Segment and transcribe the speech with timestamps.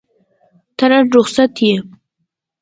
[0.77, 1.75] ته نن رخصت یې؟